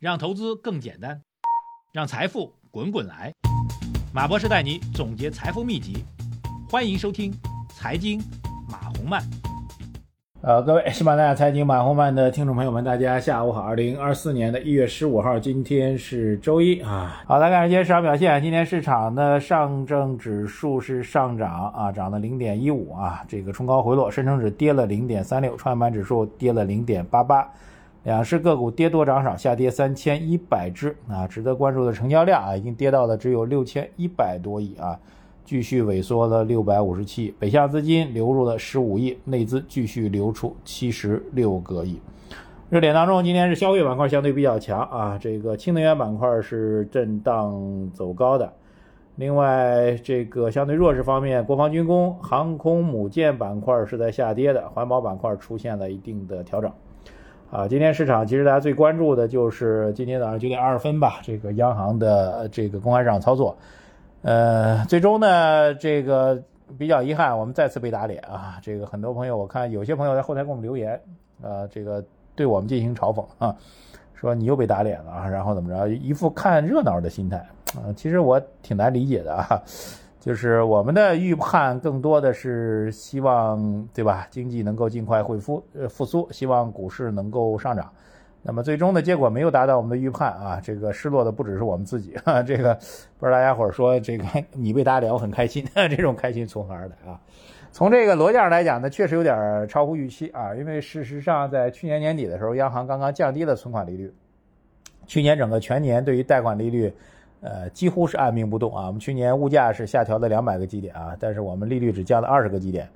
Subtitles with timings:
[0.00, 1.20] 让投资更简单，
[1.92, 3.30] 让财富滚滚来。
[4.14, 6.02] 马博士带你总结财富秘籍，
[6.70, 7.30] 欢迎收听
[7.68, 8.18] 《财经
[8.66, 9.20] 马红漫》。
[10.40, 13.60] 呃，各位喜马拉雅财经马红漫的听众朋友们，大家下午好。
[13.60, 17.22] 二零二四年的一月十五号，今天是周一啊。
[17.26, 18.42] 好，来看今天市场表现。
[18.42, 24.10] 今天市场的上证指数是上涨啊，涨了零点一五啊，这个冲高回落。
[24.10, 27.46] 深成指跌了零点三六，创业板指数跌了零点八八。
[28.02, 31.26] 两市个股跌多涨少，下跌三千一百只啊。
[31.26, 34.98] 值得关注的成交量啊，已经跌到了只有六千一百多亿啊，
[35.44, 37.34] 继续萎缩了六百五十七亿。
[37.38, 42.00] 北向资金流入了十五亿，内资继续流出七十六个亿。
[42.70, 48.50] 热点当中，今天是消费板块相对比较强啊，这个氢能源板块是震荡走高的。
[49.16, 56.72] 另外，这个相对弱势方面，国防军工、航空母舰板块是在下跌的，环保板块出现了一定的调整。
[57.50, 63.56] 啊，今天市场其实大家最关注的就是今天早上九点二十分吧，这个央行的这个公开市场操作，
[64.22, 66.40] 呃，最终呢，这个
[66.78, 68.60] 比较遗憾，我们再次被打脸啊！
[68.62, 70.92] 这个很多朋友，我看有些朋友在后台给我们留言，
[71.42, 72.04] 啊，这个
[72.36, 73.56] 对我们进行嘲讽啊，
[74.14, 77.36] 说你又被打脸了，然后怎么着，一副看热闹的心态
[77.74, 79.60] 啊，其实我挺难理解的啊。
[80.20, 84.26] 就是我们的预判更多的是希望，对吧？
[84.30, 87.90] 经济能够尽快恢复，呃，复苏，希望股市能够上涨。
[88.42, 92.40] 那么最终的结果没有达到我们的预判啊，这个失落的不只是我们自己啊。
[92.44, 92.74] 这个
[93.18, 97.18] 不知道大家伙说，这个你被打脸，我很开心， 这种开心从何而来啊？
[97.72, 100.54] 从这个逻辑上来讲呢，确实有点超乎预期啊。
[100.54, 104.12] 因为事实上，在去年年底的时候，央行刚刚降低了存款利率，
[105.06, 106.92] 去年整个全年对于贷款利率。
[107.42, 108.86] 呃，几乎是按兵不动啊。
[108.86, 112.88] 我们去年物价是下调了两百个基点啊，但是我们利率只降了二十个基点，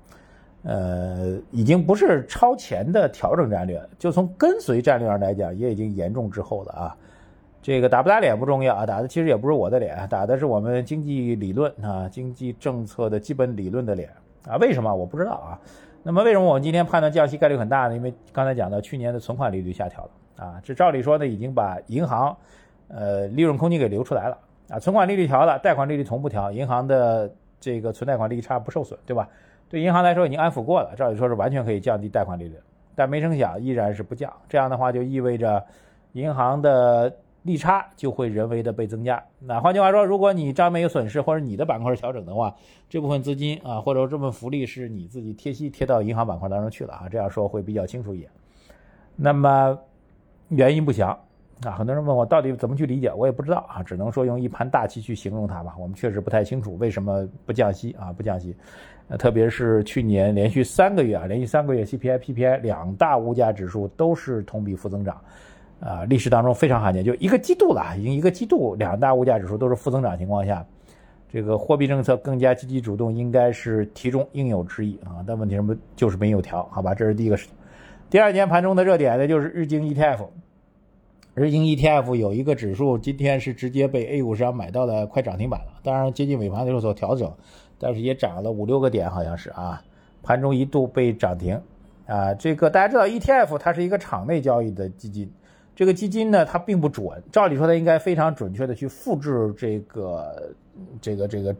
[0.64, 6.96] 呃，已经不是超前的调整战略，就从跟随战略上来讲，也已经严重滞后了啊。
[7.62, 14.10] 这个打不打脸不重要啊，打的其实也不是我的脸，打的是我们经济理论啊，经济政策的基本理论的脸
[14.46, 14.58] 啊。
[14.58, 15.58] 为什么我不知道啊？
[16.02, 17.94] 那么为什么我们今天判断降息概率很大呢？
[17.94, 20.10] 因为刚才讲到去年的存款利率下调了
[20.44, 22.36] 啊，这照理说呢，已经把银行。
[22.96, 24.38] 呃，利润空间给留出来了
[24.68, 27.28] 啊，存款利率调了，贷款利率同步调，银行的
[27.58, 29.28] 这个存贷款利差不受损，对吧？
[29.68, 32.54] 对银行来说已经安抚过了，照理说是完全可以降低贷款利率，
[32.94, 35.64] 但没成想依然是不降，这样的话就意味着
[36.12, 37.12] 银行的
[37.42, 39.20] 利差就会人为的被增加。
[39.40, 42.54] 那换句话说，如果你账面有损失或者你的板块调整的话，
[42.88, 48.30] 这部分资金啊，或者说这部分福利是你自己贴息贴到银行板块当中去了啊，这样说会比较清楚一点。
[49.16, 49.76] 那么
[50.50, 51.18] 原因不详。
[51.62, 55.74] 啊，很多人问我到底怎么去理解，我也不知道啊，只能说用一盘大棋去形容它吧。
[55.78, 58.54] 我们确实不太清楚为什么不降息啊，不降息。
[59.18, 65.20] 特别是去年连续三个月啊，连续三个月 CPI、PPI 两大物价指数都是同比负增长，
[65.78, 70.66] 啊，历史当中非常罕见，就一个季度了，已经一个季度两大物价指数都是负增长情况下，
[71.30, 75.22] 这个货币政策更加积极主动，应该是题中应有之义啊。
[75.26, 77.54] 但问题什么就是没有调，好吧，这是第一个事情。
[78.08, 80.26] 第二天盘中的热点呢，就是日经 ETF。
[81.34, 85.72] 日经 ETF 有一个指数，今天是直接被 A 股市场买到了快涨停板了。
[85.82, 87.32] 当然接近尾盘的时候做调整，
[87.76, 89.82] 但是也涨了五六个点，好像是啊。
[90.22, 91.60] 盘中一度被涨停，
[92.06, 95.28] 啊，这个大家知道 ETF 它是一个场内交易的基金，
[95.74, 100.54] 这个基金呢它并不准，照理说它应该非常准确的去复制这个
[101.00, 101.54] 这个这个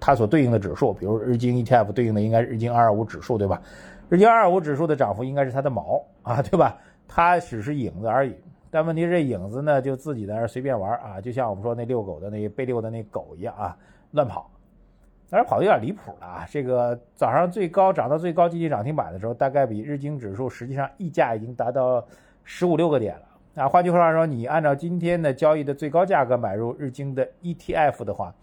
[0.00, 3.60] 它所对应的指数，比如日经 ETF 对应的应该是日经225指数，对吧？
[4.08, 6.78] 日经225指数的涨幅应该是它的毛啊，对吧？
[7.06, 8.34] 它只是影子而已。
[8.70, 13.76] 但问题是，影子呢就自己在那随便玩啊，就像我们说那遛狗的那被遛的那狗一样啊，
[14.12, 14.50] 乱跑。
[15.30, 16.46] 当然跑的有点离谱了啊！
[16.50, 22.02] 这个早上最高涨到最高接近涨停板的时候，大概比日经指数实际上溢价已经达到
[22.44, 23.68] 十五六个点了啊。
[23.68, 28.34] 换句话说，你按照今天的交易的最高价格买入日经的 ETF 的话，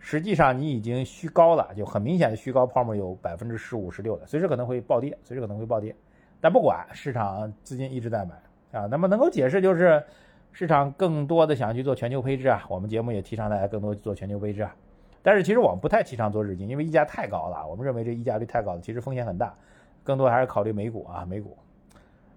[0.00, 5.94] 实际上你已经虚高了，就很明显的虚高泡沫有百分之十五十六的，随时可能会暴跌，随时可能会暴跌。
[6.40, 8.34] 但不管市场资金一直在买。
[8.74, 10.02] 啊，那么能够解释就是
[10.52, 14.74] 市场更多的想去做全球配置啊，我们节目也提倡大家更多做全球配置啊。
[15.22, 19.54] 但是其实我们不太提倡做日经，因为溢价太高了，我们认为这溢价率太高了，其实风险很大，
[20.02, 21.56] 更多还是考虑美股啊，美股。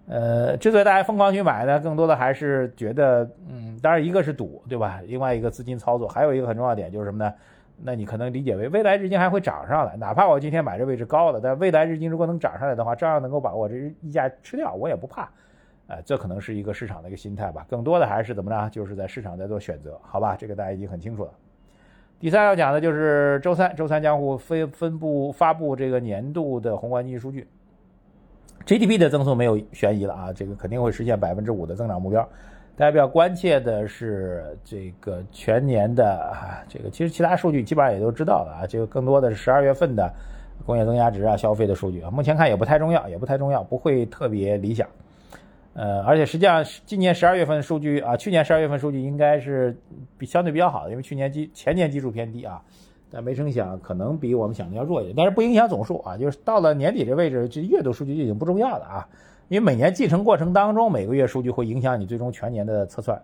[0.08, 5.02] 呃，之所以大家疯狂去买呢，更多的还是觉得，嗯，当然一个是赌，对吧？
[5.06, 7.34] 另外一个资金操作，还有一个很重要点就是什么呢？
[7.82, 15.28] 那你可能理解为未来日经还会涨上来，哪怕我今天买这位置高了，但未来日经如果能涨上来的话，照样能够把我这溢价吃掉，我也不怕。
[15.88, 20.36] 呃，这可能是一个市场的一个心态吧，更多的还是怎么着，就是在市场在做选择，好吧？
[20.36, 21.30] 这个大家已经很清楚了。
[22.20, 27.48] 第三要讲的就是周三，周三将会分分布发布这个年度的宏观经济数据
[28.66, 32.28] ，GDP 的增速没有悬疑了啊，这个肯定会实现百分之五的增长目标。
[32.76, 40.12] 大家比较关切的是这个全年的啊，这个其实其他数据基本上也都知道了啊，这个更多的是十二月份的
[40.66, 44.86] 工业增加值啊、消费的数据啊，目前看也不太重要，也不太重要，不会特别理想。
[45.78, 49.78] 呃，而且实际上今年十二月份数据啊，去年十二月份数据应该是
[50.18, 52.60] 比相对比较好的，因为去年基前年基数偏低啊，
[53.08, 59.08] 但没成想可能比我们想的要弱一点，但是不影响总数啊，就是到了年底这位置，这月度数据就已经不重要了啊。
[59.46, 63.22] 因为每年继承过程当中，每个月数据会影响你最终全年的测算，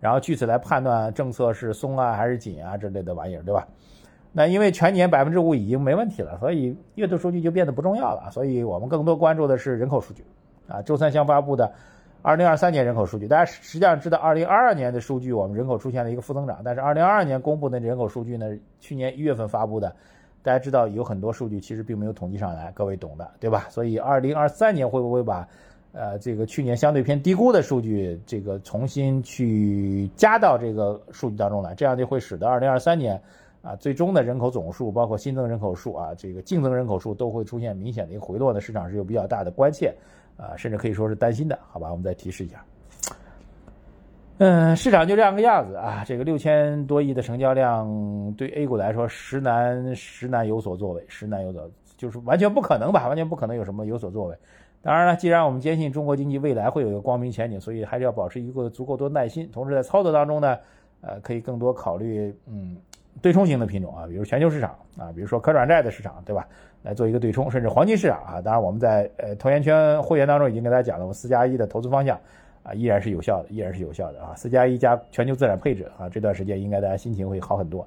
[0.00, 3.68] 然后据此来判断政策是松啊还是紧啊之类的玩意儿，对吧？
[4.32, 8.28] 那因为全年百分之五已经没问题了，所以月度数据就变得不重要了。
[8.32, 10.24] 所以我们更多关注的是人口数据
[10.68, 10.82] 啊。
[10.82, 11.72] 周三将发布的
[12.22, 19.94] 二零二三年人口数据，大家实际上知道，二零二二年的数据我们人口出现了一个负增长，但是二零二二年公布的人口数据呢，去年一月份发布的。
[20.42, 23.66] 大家知道有很多数据其实并没有统计上来，各位懂的，对吧？
[23.70, 25.48] 所以二零二三年会不会把，
[25.92, 31.74] 呃，这个去年相对偏低估的数据，这个重新去加到这个数据当中来？
[31.74, 33.18] 这样就会使得二零二三年，
[33.62, 39.94] 啊，最终的人口总数，包括新增人口数啊，这个净增人口数都会出现明显的一个回落的，市场是有比较大的关切，
[40.36, 41.90] 啊，甚至可以说是担心的，好吧？
[41.90, 42.64] 我们再提示一下。
[44.38, 46.02] 嗯，市场就这样个样子啊。
[46.04, 47.88] 这个六千多亿的成交量，
[48.36, 53.06] 对 A 股来说，实难实难有所作为，实难有所，就是完全不可能吧？
[53.06, 54.36] 完全不可能有什么有所作为。
[54.82, 59.48] 当然了，既然我们坚信中国经济未来会有一个光明前景，所以还是要保持一个足够多耐心。
[59.52, 60.58] 同时，在操作当中呢，
[61.00, 62.76] 呃，可以更多考虑嗯
[63.22, 66.46] 对冲型的品种啊，比如全球市场啊，比如说可转债的市场，对吧？
[66.82, 68.40] 来做一个对冲，甚至黄金市场啊。
[68.40, 72.18] 当然，我们在呃投研圈会员当中已经跟大家讲了，我们四加一的投资方向。
[72.64, 74.34] 啊，依然是有效的，依然是有效的啊！
[74.36, 77.86] 四加一加全球资产配置啊，这段时间应该大家心情会好很多，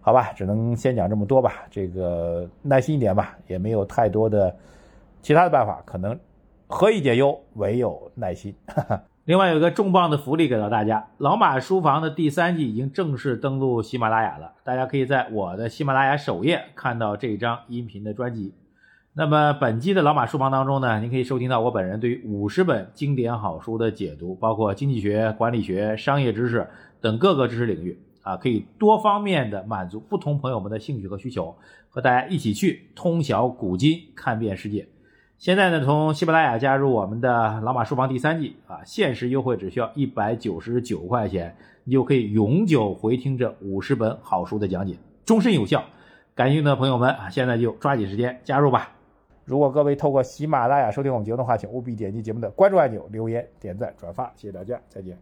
[0.00, 0.32] 好吧？
[0.34, 4.54] 只能先讲这么多吧，这个耐心一点吧，也没有太多的
[5.22, 6.16] 其他的办法，可能
[6.68, 8.54] 何以解忧，唯有耐心。
[8.68, 18.52] 哈哈另外有一个重磅的福利给到大家，老马书房的第三季已经正式登陆喜马拉雅了，大家可以在我的喜马拉雅首页看到这张音频的专辑。
[19.14, 26.68] 那么本期的老马书房当中呢，您可以收听到我本人对于五十本经典好书的解读，包括经济学、管理学、商业知识
[27.00, 31.54] 等各个知识领域啊，可以多方面的满足不同朋友们的兴趣和需求，
[31.88, 34.88] 和大家一起去通晓古今，看遍世界。
[35.42, 44.94] 现在呢，从喜马拉雅加入我们的老马书房第三季啊，限时优惠只需要一百九十九块钱，你就可以永久回听这五十本好书的讲解，
[45.24, 45.82] 终身有效。
[46.36, 48.92] 感兴趣的朋友们啊，现在就抓紧时间加入吧。
[49.44, 55.18] 如果各位透过喜马拉雅收听我们节目的话，请务必点击节目的关注按钮、留言、点赞、转发，谢谢大家，再见。